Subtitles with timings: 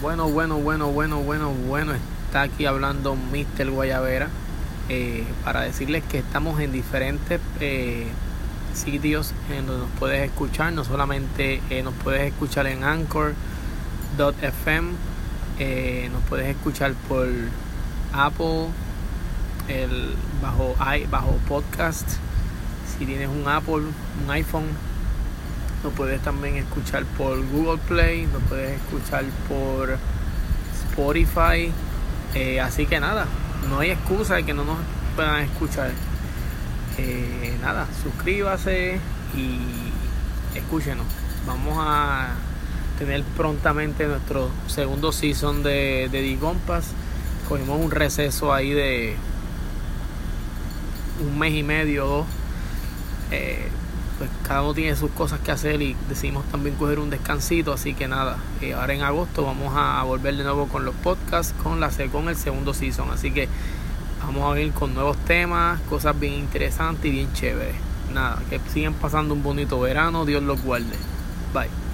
[0.00, 1.92] Bueno, bueno, bueno, bueno, bueno, bueno.
[2.26, 3.68] Está aquí hablando Mr.
[3.68, 4.28] Guayavera
[4.88, 8.06] eh, para decirles que estamos en diferentes eh,
[8.74, 10.72] sitios en donde nos puedes escuchar.
[10.72, 13.32] No solamente eh, nos puedes escuchar en Anchor.fm,
[16.12, 17.26] nos puedes escuchar por
[18.12, 18.66] Apple,
[19.66, 20.76] el bajo,
[21.10, 22.08] bajo podcast.
[22.96, 23.82] Si tienes un Apple,
[24.24, 24.68] un iPhone,
[25.82, 29.96] nos puedes también escuchar por Google Play, nos puedes escuchar por
[30.90, 31.70] Spotify.
[32.34, 33.26] Eh, así que nada,
[33.68, 34.78] no hay excusa de que no nos
[35.14, 35.90] puedan escuchar.
[36.98, 38.98] Eh, nada, suscríbase
[39.36, 41.06] y escúchenos.
[41.46, 42.34] Vamos a
[42.98, 46.88] tener prontamente nuestro segundo season de, de Digompas.
[47.48, 49.14] Cogimos un receso ahí de
[51.20, 52.26] un mes y medio, dos.
[53.30, 53.68] Eh,
[54.18, 57.94] pues cada uno tiene sus cosas que hacer y decidimos también coger un descansito, así
[57.94, 61.80] que nada, eh, ahora en agosto vamos a, volver de nuevo con los podcasts, con,
[61.80, 63.48] la, con el segundo season, así que
[64.20, 67.76] vamos a ir con nuevos temas, cosas bien interesantes y bien chéveres.
[68.12, 70.96] Nada, que sigan pasando un bonito verano, Dios los guarde.
[71.52, 71.87] Bye.